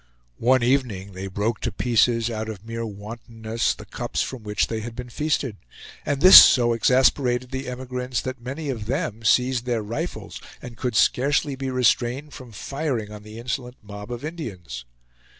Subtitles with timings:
[0.39, 4.79] One evening they broke to pieces, out of mere wantonness, the cups from which they
[4.79, 5.57] had been feasted;
[6.07, 10.95] and this so exasperated the emigrants that many of them seized their rifles and could
[10.95, 14.85] scarcely be restrained from firing on the insolent mob of Indians.